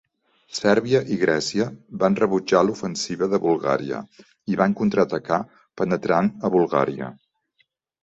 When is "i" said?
1.15-1.17, 4.55-4.61